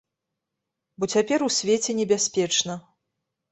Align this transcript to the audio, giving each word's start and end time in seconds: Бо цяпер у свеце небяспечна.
Бо 1.03 1.09
цяпер 1.13 1.45
у 1.49 1.51
свеце 1.59 1.91
небяспечна. 2.01 2.81